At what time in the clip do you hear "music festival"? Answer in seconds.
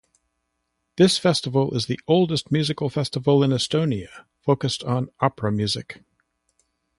2.51-3.43